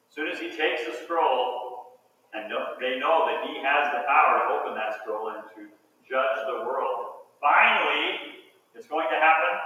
[0.04, 1.96] As soon as he takes the scroll,
[2.36, 5.72] and no, they know that he has the power to open that scroll and to
[6.04, 7.24] judge the world.
[7.40, 8.44] Finally,
[8.76, 9.56] it's going to happen.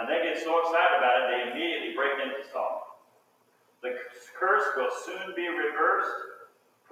[0.00, 2.80] And they get so excited about it, they immediately break into song.
[3.84, 3.92] The
[4.40, 6.31] curse will soon be reversed.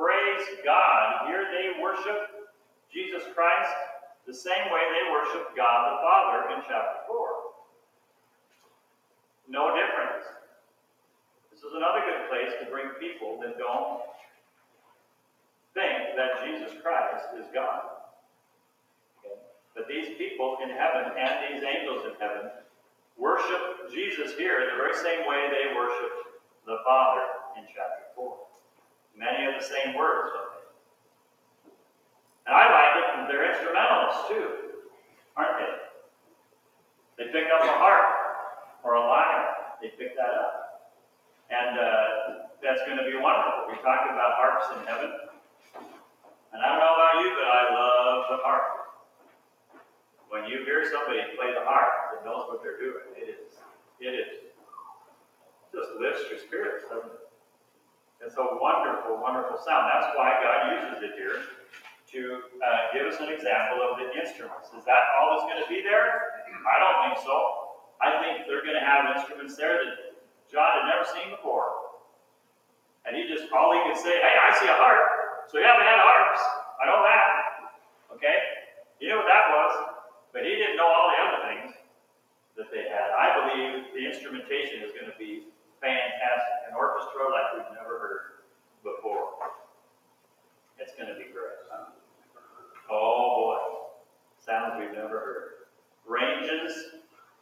[0.01, 1.29] Praise God.
[1.29, 2.49] Here they worship
[2.89, 3.69] Jesus Christ
[4.27, 7.29] the same way they worship God the Father in chapter 4.
[9.51, 10.25] No difference.
[11.53, 14.01] This is another good place to bring people that don't
[15.77, 18.01] think that Jesus Christ is God.
[19.77, 22.49] But these people in heaven and these angels in heaven
[23.19, 28.50] worship Jesus here the very same way they worshiped the Father in chapter 4.
[29.17, 30.31] Many of the same words?
[32.47, 34.47] And I like it, and they're instrumentalists too,
[35.37, 37.25] aren't they?
[37.25, 38.11] They pick up a harp
[38.83, 40.91] or a lyre, they pick that up.
[41.51, 43.69] And uh, that's going to be wonderful.
[43.69, 45.11] We talked about harps in heaven.
[46.53, 48.67] And I don't know about you, but I love the harp.
[50.29, 53.59] When you hear somebody play the harp that knows what they're doing, it is,
[54.01, 54.51] it is,
[55.75, 57.30] just lifts your spirits, doesn't it?
[58.21, 59.89] It's a wonderful, wonderful sound.
[59.89, 61.41] That's why God uses it here
[62.13, 62.21] to
[62.61, 64.69] uh, give us an example of the instruments.
[64.77, 66.45] Is that all that's going to be there?
[66.69, 67.35] I don't think so.
[68.03, 70.21] I think they're going to have instruments there that
[70.53, 71.97] John had never seen before.
[73.09, 75.49] And he just, all he could say, hey, I see a harp.
[75.49, 76.43] So you haven't had harps.
[76.77, 77.31] I know that.
[78.21, 78.37] Okay?
[79.01, 79.73] He knew what that was?
[80.37, 81.73] But he didn't know all the other things
[82.61, 83.17] that they had.
[83.17, 85.49] I believe the instrumentation is going to be
[85.81, 86.69] fantastic.
[86.69, 88.23] An orchestra like we've never heard
[88.85, 89.33] before.
[90.79, 91.61] It's going to be great.
[92.91, 93.59] Oh boy.
[94.45, 95.47] Sounds we've never heard.
[96.07, 96.73] Ranges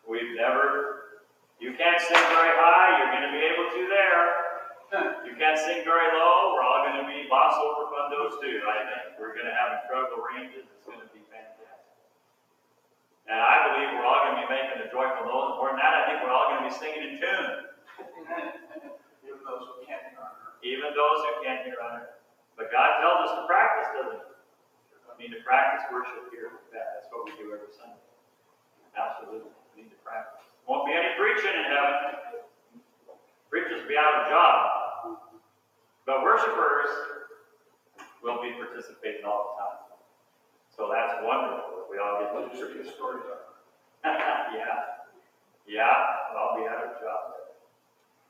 [0.09, 1.24] we've never.
[1.61, 4.25] You can't sing very high, you're going to be able to there.
[5.29, 8.89] You can't sing very low, we're all going to be boss over those too, I
[8.89, 9.21] think.
[9.21, 10.65] We're going to have incredible ranges.
[10.65, 11.69] It's going to be fantastic.
[13.29, 15.61] and I believe we're all going to be making a joyful noise.
[15.61, 17.69] More than that, I think we're all going to be singing in tune.
[19.29, 20.57] Even those who can't hear on earth.
[20.65, 22.17] Even those who can't hear on earth.
[22.57, 24.33] But God tells us to practice, doesn't He?
[25.05, 26.49] I mean, to practice worship here.
[26.73, 28.01] That's what we do every Sunday.
[28.97, 29.53] Absolutely.
[29.77, 30.38] We need to practice.
[30.69, 32.45] Won't be any preaching in heaven.
[33.49, 35.19] Preachers will be out of job.
[36.05, 36.89] But worshipers
[38.23, 39.79] will be participating all the time.
[40.77, 41.89] So that's wonderful.
[41.91, 43.21] We all get What is your story
[44.05, 44.99] yeah.
[45.66, 45.83] Yeah,
[46.39, 47.35] I'll be out of job.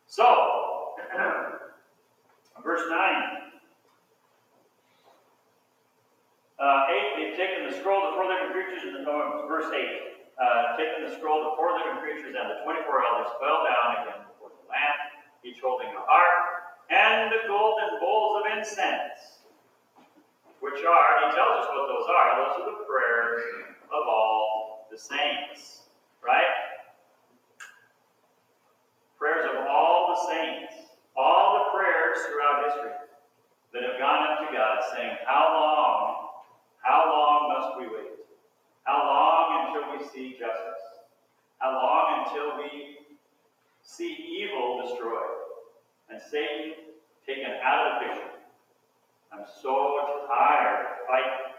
[0.07, 0.95] So,
[2.65, 3.49] verse 9.
[6.59, 10.08] Uh, eight, they've taken the scroll, the four living creatures, and the, verse eight,
[10.39, 14.21] uh, taken the scroll, the four living creatures and the twenty-four elders fell down again
[14.31, 14.99] before the Lamb,
[15.43, 19.43] each holding a harp and the golden bowls of incense,
[20.63, 23.43] which are, he tells us what those are, those are the prayers
[23.91, 25.91] of all the saints,
[26.25, 26.81] right?
[29.19, 32.95] Prayers of all the saints, all the prayers throughout history
[33.75, 36.29] that have gone up to God saying, How long,
[36.81, 38.19] how long must we wait?
[38.89, 40.83] How long until we see justice?
[41.59, 42.97] How long until we
[43.83, 45.45] see evil destroyed
[46.09, 46.73] and Satan
[47.27, 48.31] taken out of the picture?
[49.31, 51.53] I'm so tired of fighting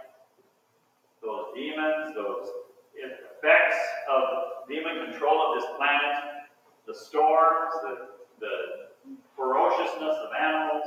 [1.21, 2.47] those demons, those
[2.95, 3.77] effects
[4.09, 6.49] of demon control of this planet,
[6.87, 8.07] the storms, the,
[8.39, 8.87] the
[9.35, 10.85] ferociousness of animals,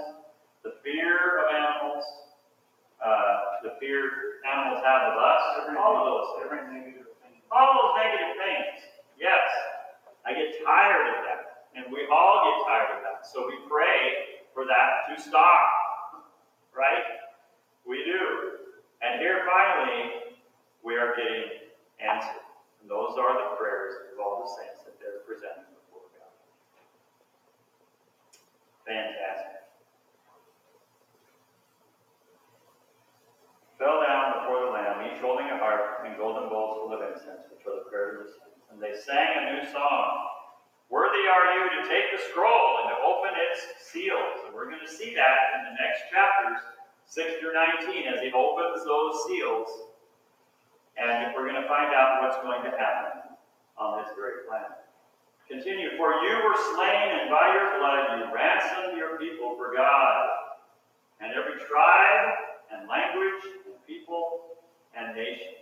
[0.64, 2.04] the fear of animals,
[3.04, 5.42] uh, the fear animals have of us,
[5.76, 6.46] all of those things.
[6.46, 7.34] Every negative thing.
[7.50, 8.78] All those negative things.
[9.18, 9.42] Yes.
[10.22, 11.66] I get tired of that.
[11.74, 13.26] And we all get tired of that.
[13.26, 16.30] So we pray for that to stop.
[16.70, 17.26] Right?
[17.86, 18.62] We do.
[19.02, 20.30] And here finally,
[20.84, 21.66] we are getting
[21.98, 22.46] answered.
[22.80, 26.30] And those are the prayers of all the saints that they're presenting before God.
[28.86, 29.62] Fantastic.
[33.82, 37.50] Fell down before the Lamb, each holding a harp and golden bowls full of incense,
[37.50, 38.62] which are the prayers of the saints.
[38.70, 40.06] And they sang a new song.
[40.86, 43.58] Worthy are you to take the scroll and to open its
[43.90, 44.46] seals.
[44.46, 46.62] And we're going to see that in the next chapters,
[47.10, 49.66] 6 through 19, as he opens those seals.
[50.94, 53.34] And we're going to find out what's going to happen
[53.82, 54.78] on this very planet.
[55.50, 60.28] Continue, for you were slain, and by your blood you ransomed your people for God.
[61.20, 62.34] And every tribe
[62.72, 64.58] and language and people
[64.96, 65.54] and nation.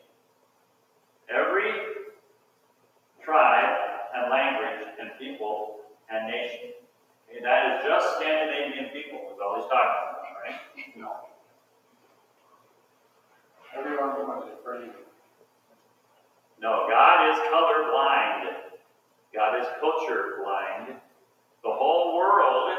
[1.28, 1.72] Every
[3.22, 3.76] tribe
[4.14, 6.72] and language and people and nation.
[7.30, 10.60] Okay, that is just Scandinavian people, is all he's talking about, right?
[10.96, 11.12] No.
[13.76, 14.90] Everyone wants it for you.
[16.60, 18.59] No, God is color blind.
[19.34, 20.98] God is culture blind.
[21.62, 22.70] The whole world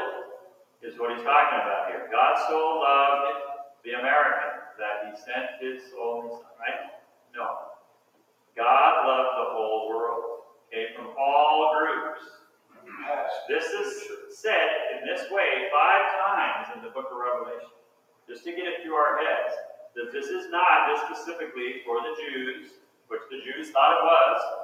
[0.82, 2.08] is what he's talking about here.
[2.10, 6.90] God so loved the American that he sent his only son, right?
[7.34, 7.72] No.
[8.56, 10.24] God loved the whole world.
[10.68, 12.24] Okay, from all groups.
[13.48, 17.68] This is said in this way five times in the book of Revelation.
[18.28, 19.54] Just to get it through our heads.
[19.94, 24.61] That this is not just specifically for the Jews, which the Jews thought it was.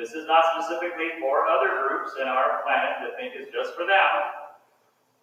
[0.00, 3.84] This is not specifically for other groups in our planet that think it's just for
[3.84, 4.08] them.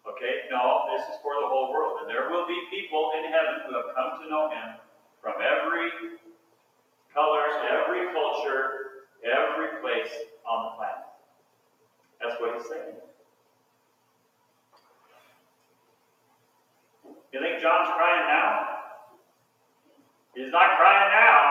[0.05, 2.05] Okay, no, this is for the whole world.
[2.05, 4.77] And there will be people in heaven who have come to know him
[5.17, 5.89] from every
[7.09, 10.13] color, every culture, every place
[10.45, 11.09] on the planet.
[12.21, 13.01] That's what he's saying.
[17.33, 18.77] You think John's crying now?
[20.37, 21.41] He's not crying now.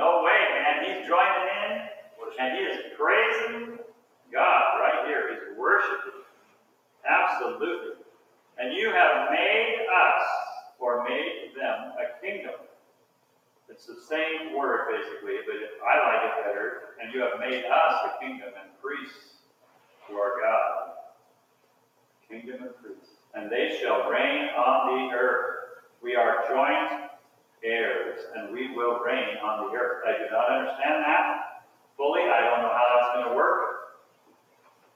[0.00, 0.80] No way, man.
[0.88, 1.97] He's joining in
[2.38, 3.78] and he is praising
[4.32, 5.30] God right here.
[5.30, 6.22] He's worshiping.
[7.08, 8.04] Absolutely.
[8.58, 10.22] And you have made us,
[10.78, 12.54] or made them, a kingdom.
[13.68, 15.54] It's the same word, basically, but
[15.86, 16.80] I like it better.
[17.02, 19.36] And you have made us a kingdom and priests
[20.08, 20.92] to our God.
[22.28, 23.14] Kingdom and priests.
[23.34, 25.54] And they shall reign on the earth.
[26.02, 27.10] We are joint
[27.62, 30.04] heirs, and we will reign on the earth.
[30.06, 31.47] I do not understand that
[31.98, 32.22] fully.
[32.22, 33.98] I don't know how that's going to work.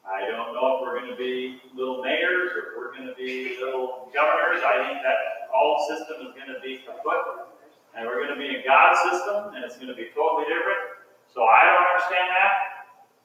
[0.06, 3.18] I don't know if we're going to be little mayors or if we're going to
[3.18, 4.62] be little governors.
[4.62, 7.50] I think that whole system is going to be kaput.
[7.92, 11.02] And we're going to be a God system, and it's going to be totally different.
[11.28, 12.52] So I don't understand that.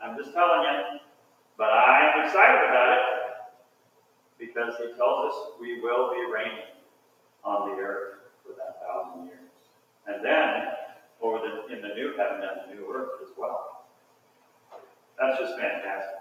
[0.03, 0.99] I'm just telling you.
[1.57, 3.03] But I'm excited about it
[4.37, 6.75] because he tells us we will be reigning
[7.43, 9.49] on the earth for that thousand years.
[10.05, 10.67] And then
[11.21, 13.87] over the in the new heaven and the new earth as well.
[15.19, 16.19] That's just fantastic.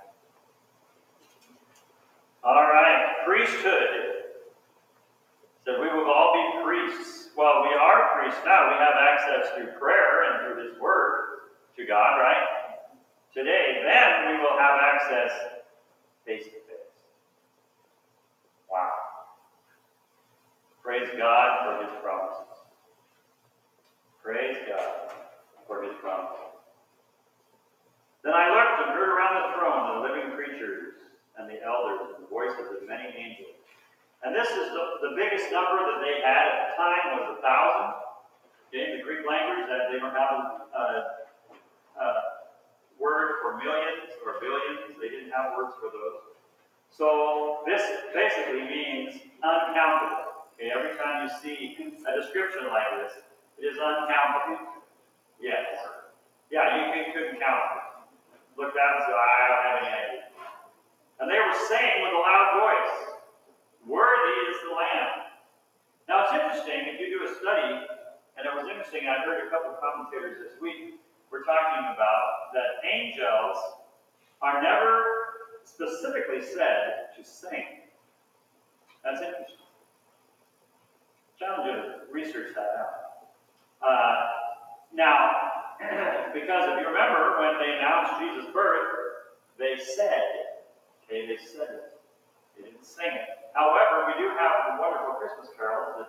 [2.42, 4.16] All right, priesthood.
[5.64, 7.30] So we will all be priests.
[7.36, 8.68] Well, we are priests now.
[8.70, 12.46] We have access through prayer and through His Word to God, right?
[13.34, 15.32] Today, then we will have access
[16.24, 16.94] face to face.
[18.70, 18.92] Wow.
[20.82, 22.45] Praise God for His promises.
[24.26, 25.14] Praise God
[25.70, 26.50] for His promises.
[28.26, 30.98] Then I looked and heard around the throne the living creatures
[31.38, 33.54] and the elders and the voices of the many angels.
[34.26, 37.40] And this is the, the biggest number that they had at the time was a
[37.40, 38.02] thousand.
[38.66, 40.86] Okay, the Greek language, that they don't have a, a,
[42.02, 42.06] a
[42.98, 44.90] word for millions or billions.
[44.98, 46.34] They didn't have words for those.
[46.90, 47.78] So this
[48.10, 50.50] basically means uncountable.
[50.58, 53.22] Okay, every time you see a description like this,
[53.58, 54.84] it is uncountable.
[55.40, 55.64] Yes.
[56.50, 57.86] Yeah, you, couldn't count it.
[58.56, 60.22] Look down and say, I don't have any idea.
[61.20, 62.96] And they were saying with a loud voice,
[63.86, 65.32] Worthy is the Lamb.
[66.08, 67.86] Now it's interesting, if you do a study,
[68.36, 71.00] and it was interesting, I heard a couple of commentators this week
[71.30, 73.56] were talking about that angels
[74.42, 75.02] are never
[75.64, 77.88] specifically said to sing.
[79.02, 79.56] That's interesting.
[81.38, 83.05] Challenge you research that out.
[83.82, 84.16] Uh,
[84.94, 85.30] now,
[86.34, 88.88] because if you remember when they announced Jesus' birth,
[89.58, 90.56] they said,
[91.04, 91.92] okay, they said it.
[92.56, 93.28] They didn't sing it.
[93.54, 96.08] However, we do have the wonderful Christmas carols that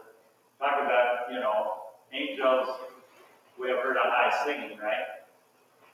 [0.59, 2.67] talk about, you know, angels
[3.59, 5.27] we have heard on high singing, right?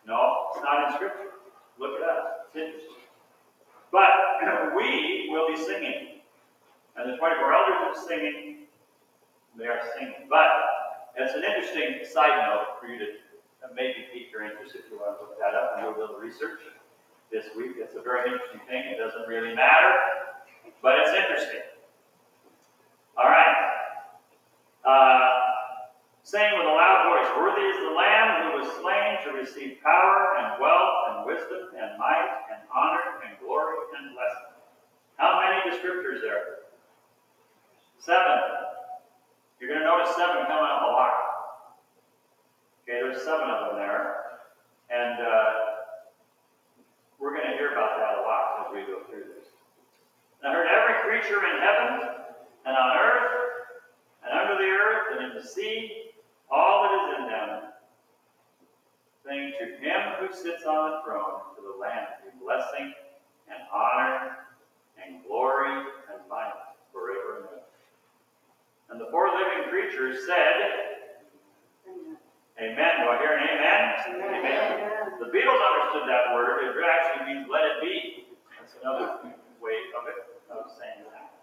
[0.06, 1.32] No, it's not in Scripture.
[1.80, 2.50] Look it up.
[2.54, 3.04] It's interesting.
[3.92, 4.10] But
[4.76, 6.20] we will be singing.
[6.96, 8.66] And the 24 elders are singing.
[9.58, 10.28] They are singing.
[10.30, 10.50] But
[11.18, 13.06] it's an interesting side note for you to
[13.76, 16.18] maybe pique your interest if you want to look that up and do a little
[16.18, 16.60] research
[17.32, 17.78] this week.
[17.78, 18.84] It's a very interesting thing.
[18.86, 19.94] It doesn't really matter,
[20.82, 21.66] but it's interesting.
[23.18, 23.56] All right.
[24.86, 25.30] Uh,
[26.24, 30.38] saying with a loud voice, Worthy is the Lamb who was slain to receive power
[30.40, 34.54] and wealth and wisdom and might and honor and glory and blessing.
[35.18, 36.68] How many descriptors there?
[38.00, 38.73] Seven.
[39.64, 41.16] You're going to notice seven coming up a lot.
[42.84, 44.44] Okay, there's seven of them there.
[44.92, 45.52] And uh,
[47.18, 49.48] we're going to hear about that a lot as we go through this.
[50.44, 52.12] And I heard every creature in heaven
[52.68, 53.32] and on earth
[54.28, 56.12] and under the earth and in the sea,
[56.52, 57.72] all that is in them,
[59.26, 62.92] saying to him who sits on the throne, to the Lamb, be blessing
[63.48, 64.44] and honor
[65.00, 66.52] and glory and might
[66.92, 67.53] forever and ever.
[68.90, 70.94] And the four living creatures said,
[72.62, 72.94] Amen.
[73.02, 73.82] Do I hear an amen?
[74.24, 75.20] Amen.
[75.20, 76.62] The Beatles understood that word.
[76.62, 78.30] It actually means let it be.
[78.60, 79.20] That's another
[79.58, 80.20] way of it,
[80.54, 81.34] of saying that.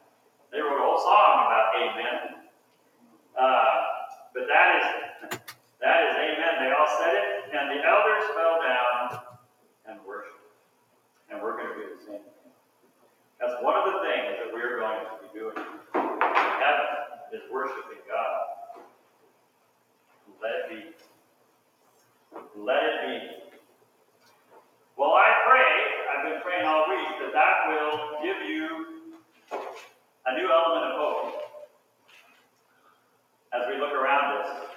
[0.52, 2.46] They wrote a whole song about amen.
[3.34, 3.74] Uh,
[4.32, 4.86] but that is,
[5.82, 6.62] that is amen.
[6.62, 7.26] They all said it,
[7.58, 9.20] and the elders fell down
[9.90, 10.46] and worshiped.
[11.30, 12.54] And we're going to do the same thing.
[13.42, 15.58] That's one of the things that we're going to be doing
[17.32, 18.82] is worshiping God.
[20.42, 20.80] Let it be.
[22.56, 23.16] Let it be.
[24.96, 25.72] Well, I pray,
[26.12, 28.86] I've been praying all week, that that will give you
[30.26, 31.40] a new element of hope.
[33.52, 34.68] As we look around us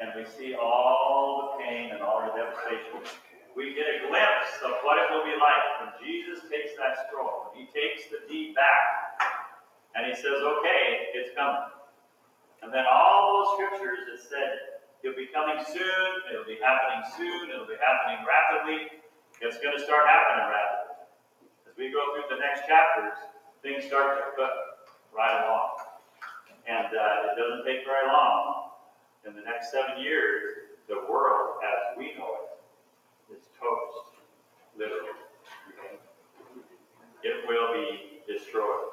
[0.00, 3.06] and we see all the pain and all the devastation,
[3.56, 7.50] we get a glimpse of what it will be like when Jesus takes that scroll.
[7.50, 9.22] When he takes the deed back
[9.94, 11.77] and he says, okay, it's coming.
[12.62, 17.50] And then all those scriptures that said it'll be coming soon, it'll be happening soon,
[17.50, 18.98] it'll be happening rapidly,
[19.40, 21.06] it's going to start happening rapidly.
[21.70, 23.14] As we go through the next chapters,
[23.62, 24.50] things start to cook
[25.14, 25.78] right along.
[26.66, 28.70] And uh, it doesn't take very long.
[29.26, 32.48] In the next seven years, the world as we know
[33.30, 34.18] it is toast,
[34.76, 35.14] literally.
[37.22, 38.88] It will be destroyed.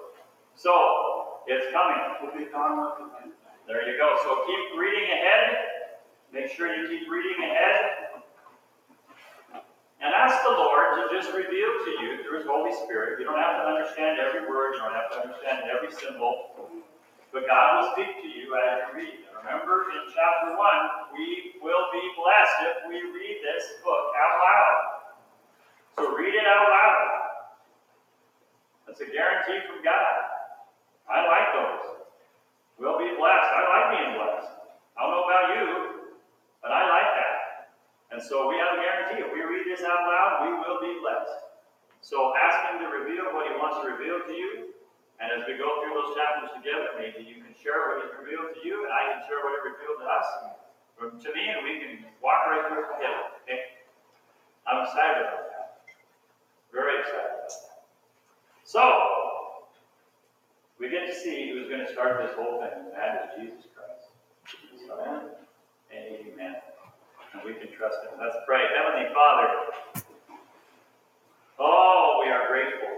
[0.55, 1.97] So, it's coming.
[2.21, 3.33] Will be gone.
[3.67, 4.17] There you go.
[4.21, 5.57] So keep reading ahead.
[6.31, 8.21] Make sure you keep reading ahead.
[10.01, 13.19] And ask the Lord to just reveal to you through His Holy Spirit.
[13.19, 16.69] You don't have to understand every word, you don't have to understand every symbol.
[17.33, 19.25] But God will speak to you as you read.
[19.41, 24.81] Remember in chapter 1, we will be blessed if we read this book out loud.
[25.97, 27.07] So read it out loud.
[28.85, 30.15] That's a guarantee from God.
[31.09, 31.84] I like those.
[32.75, 33.49] We'll be blessed.
[33.55, 34.51] I like being blessed.
[34.95, 35.67] I don't know about you,
[36.59, 37.35] but I like that.
[38.11, 39.23] And so we have a guarantee.
[39.23, 41.55] If we read this out loud, we will be blessed.
[42.03, 44.75] So ask Him to reveal what He wants to reveal to you.
[45.19, 48.51] And as we go through those chapters together, maybe you can share what He's revealed
[48.55, 50.27] to you, and I can share what He revealed to us,
[50.99, 53.23] to me, and we can walk right through it together.
[53.43, 53.79] Okay?
[54.67, 55.87] I'm excited about that.
[56.75, 57.87] Very excited about that.
[58.67, 59.24] So,
[60.79, 63.65] we get to see who's going to start this whole thing, and that is Jesus
[63.75, 64.11] Christ.
[64.91, 65.35] Amen
[66.35, 66.55] amen.
[67.33, 68.19] And we can trust him.
[68.19, 68.61] Let's pray.
[68.75, 70.03] Heavenly Father,
[71.59, 72.89] oh, we are grateful.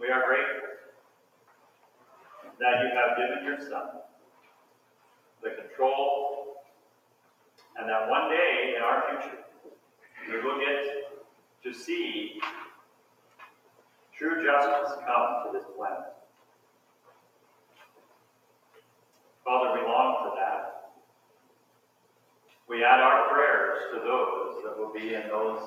[0.00, 0.68] We are grateful
[2.60, 4.00] that you have given your Son
[5.42, 6.62] the control,
[7.76, 9.38] and that one day in our future,
[10.30, 11.22] we will get
[11.64, 12.40] to see
[14.16, 16.13] true justice come to this planet.
[19.44, 20.92] Father, we long for that.
[22.66, 25.60] We add our prayers to those that will be in those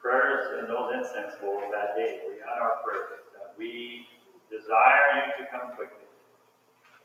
[0.00, 2.20] prayers in those incense bowls that day.
[2.26, 4.06] We add our prayers that we
[4.50, 6.06] desire you to come quickly.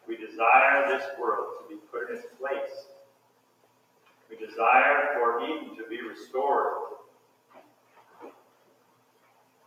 [0.08, 2.88] We desire this world to be put in its place.
[4.30, 6.96] We desire for Eden to be restored.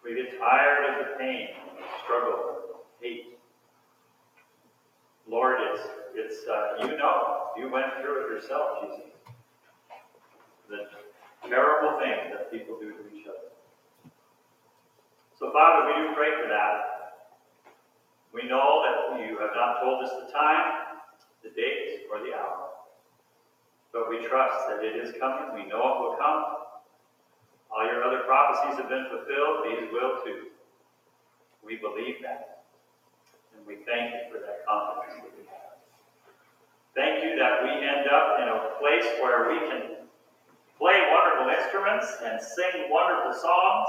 [0.03, 1.49] We get tired of the pain,
[2.05, 3.36] struggle, hate.
[5.29, 5.83] Lord, it's,
[6.15, 9.11] it's, uh, you know, you went through it yourself, Jesus.
[10.69, 10.87] The
[11.49, 13.51] terrible thing that people do to each other.
[15.39, 16.97] So, Father, we do pray for that.
[18.33, 20.99] We know that you have not told us the time,
[21.43, 22.69] the date, or the hour.
[23.93, 25.55] But we trust that it is coming.
[25.55, 26.45] We know it will come.
[27.71, 29.65] All your other prophecies have been fulfilled.
[29.65, 30.47] These will too.
[31.65, 32.56] We believe that.
[33.57, 35.81] And we thank you for that confidence that we have.
[36.95, 39.97] Thank you that we end up in a place where we can
[40.79, 43.89] play wonderful instruments and sing wonderful songs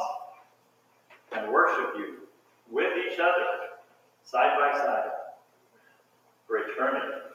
[1.34, 2.28] and worship you
[2.72, 3.76] with each other,
[4.24, 5.12] side by side,
[6.48, 7.28] for eternity.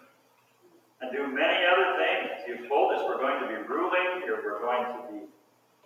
[1.01, 2.31] And do many other things.
[2.47, 5.27] You've told us we're going to be ruling, or we're going to be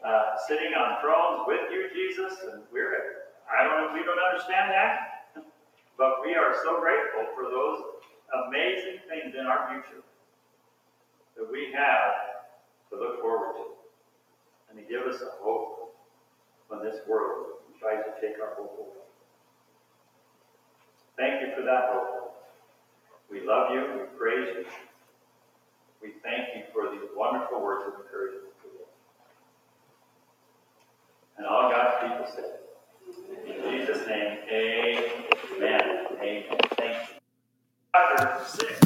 [0.05, 4.21] uh, sitting on thrones with you, Jesus, and we're, I don't, know, if we don't
[4.21, 5.16] understand that,
[5.99, 7.83] but we are so grateful for those
[8.47, 10.03] amazing things in our future
[11.37, 12.37] that we have
[12.91, 13.65] to look forward to
[14.71, 15.95] and to give us a hope
[16.69, 17.47] when this world
[17.81, 19.05] tries to take our hope away.
[21.17, 22.35] Thank you for that hope.
[23.31, 24.65] We love you, we praise you.
[26.03, 28.85] We thank you for these wonderful words of encouragement today.
[31.39, 32.57] And all God's people say,
[35.57, 35.81] Amen.
[36.21, 36.45] Amen.
[36.77, 37.17] Thank you.
[37.95, 38.86] Chapter 6.